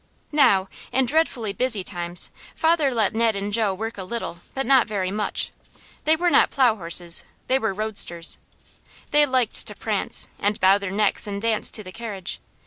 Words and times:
Now, 0.31 0.67
in 0.91 1.05
dreadfully 1.05 1.53
busy 1.53 1.83
times, 1.83 2.31
father 2.55 2.91
let 2.91 3.13
Ned 3.13 3.35
and 3.35 3.53
Jo 3.53 3.71
work 3.71 3.99
a 3.99 4.03
little, 4.03 4.39
but 4.55 4.65
not 4.65 4.87
very 4.87 5.11
much. 5.11 5.51
They 6.05 6.15
were 6.15 6.31
not 6.31 6.49
plow 6.49 6.75
horses; 6.75 7.23
they 7.45 7.59
were 7.59 7.71
roadsters. 7.71 8.39
They 9.11 9.27
liked 9.27 9.67
to 9.67 9.75
prance, 9.75 10.27
and 10.39 10.59
bow 10.59 10.79
their 10.79 10.89
necks 10.89 11.27
and 11.27 11.39
dance 11.39 11.69
to 11.69 11.83
the 11.83 11.91
carriage. 11.91 12.39